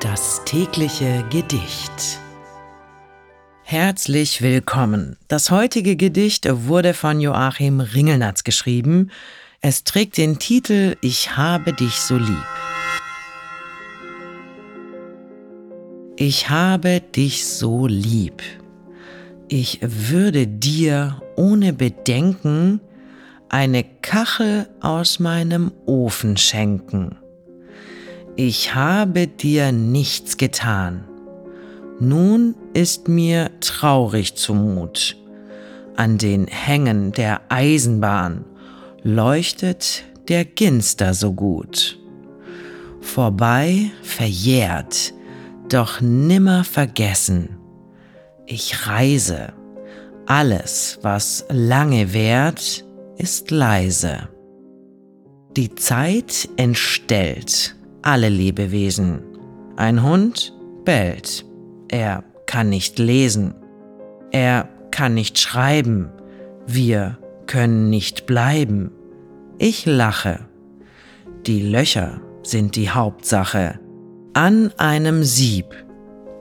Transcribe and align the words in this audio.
Das 0.00 0.42
tägliche 0.44 1.24
Gedicht. 1.30 2.20
Herzlich 3.62 4.42
willkommen. 4.42 5.16
Das 5.26 5.50
heutige 5.50 5.96
Gedicht 5.96 6.46
wurde 6.50 6.92
von 6.92 7.18
Joachim 7.18 7.80
Ringelnatz 7.80 8.44
geschrieben. 8.44 9.10
Es 9.62 9.84
trägt 9.84 10.18
den 10.18 10.38
Titel 10.38 10.96
Ich 11.00 11.38
habe 11.38 11.72
dich 11.72 11.94
so 11.94 12.18
lieb. 12.18 12.46
Ich 16.16 16.50
habe 16.50 17.00
dich 17.00 17.46
so 17.46 17.86
lieb. 17.86 18.42
Ich 19.48 19.78
würde 19.80 20.46
dir 20.46 21.22
ohne 21.36 21.72
Bedenken 21.72 22.80
eine 23.48 23.82
Kachel 24.02 24.68
aus 24.82 25.20
meinem 25.20 25.72
Ofen 25.86 26.36
schenken. 26.36 27.16
Ich 28.38 28.74
habe 28.74 29.28
dir 29.28 29.72
nichts 29.72 30.36
getan. 30.36 31.04
Nun 31.98 32.54
ist 32.74 33.08
mir 33.08 33.50
traurig 33.60 34.34
zumut. 34.34 35.16
An 35.96 36.18
den 36.18 36.46
Hängen 36.46 37.12
der 37.12 37.40
Eisenbahn 37.48 38.44
leuchtet 39.02 40.04
der 40.28 40.44
Ginster 40.44 41.14
so 41.14 41.32
gut. 41.32 41.98
Vorbei 43.00 43.90
verjährt, 44.02 45.14
doch 45.70 46.02
nimmer 46.02 46.64
vergessen. 46.64 47.56
Ich 48.44 48.86
reise, 48.86 49.54
alles, 50.26 50.98
was 51.00 51.46
lange 51.48 52.12
währt, 52.12 52.84
ist 53.16 53.50
leise. 53.50 54.28
Die 55.56 55.74
Zeit 55.74 56.50
entstellt 56.58 57.76
alle 58.06 58.28
Lebewesen. 58.28 59.20
Ein 59.76 60.02
Hund 60.02 60.54
bellt. 60.84 61.44
Er 61.88 62.22
kann 62.46 62.68
nicht 62.68 63.00
lesen. 63.00 63.54
Er 64.30 64.68
kann 64.92 65.14
nicht 65.14 65.38
schreiben. 65.38 66.10
Wir 66.68 67.18
können 67.46 67.90
nicht 67.90 68.26
bleiben. 68.26 68.92
Ich 69.58 69.86
lache. 69.86 70.48
Die 71.46 71.60
Löcher 71.60 72.20
sind 72.44 72.76
die 72.76 72.90
Hauptsache. 72.90 73.80
An 74.34 74.72
einem 74.78 75.24
Sieb. 75.24 75.66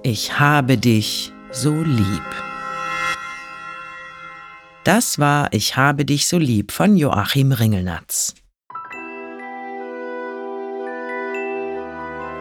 Ich 0.04 0.40
habe 0.40 0.78
dich 0.78 1.34
so 1.52 1.74
lieb. 1.82 2.30
Das 4.84 5.18
war 5.18 5.48
Ich 5.52 5.78
habe 5.78 6.06
dich 6.06 6.28
so 6.28 6.38
lieb 6.38 6.72
von 6.72 6.96
Joachim 6.96 7.52
Ringelnatz. 7.52 8.36